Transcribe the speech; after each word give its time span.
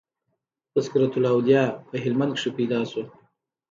"تذکرةالاولیاء" 0.73 1.69
په 1.89 1.95
هلمند 2.03 2.31
کښي 2.35 2.51
پيدا 2.57 2.79
سو. 2.91 3.01